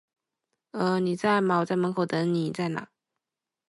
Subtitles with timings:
[0.71, 0.99] 呃…
[0.99, 2.87] 你在吗，我在门口等你，你在哪里？